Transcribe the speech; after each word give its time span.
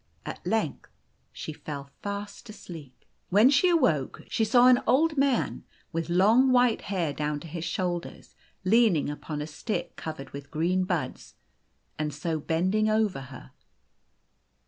At 0.25 0.43
length 0.47 0.89
she 1.31 1.53
fell 1.53 1.91
fast 2.01 2.49
asleep. 2.49 3.05
When 3.29 3.51
she 3.51 3.69
awoke, 3.69 4.23
she 4.29 4.43
saw 4.43 4.65
an 4.67 4.81
old 4.87 5.15
man 5.15 5.63
with 5.91 6.09
long 6.09 6.51
white 6.51 6.81
hair 6.81 7.13
down 7.13 7.39
to 7.41 7.47
his 7.47 7.65
shoulders, 7.65 8.33
leaning 8.65 9.11
upon 9.11 9.43
a 9.43 9.45
stick 9.45 9.95
covered 9.97 10.31
with 10.31 10.49
green 10.49 10.85
buds, 10.85 11.35
and 11.99 12.11
so 12.11 12.39
bending 12.39 12.89
over 12.89 13.21
her. 13.29 13.51